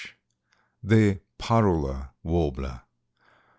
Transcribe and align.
]THE 0.93 1.19
PARULA 1.37 2.15
WARBLER. 2.23 2.81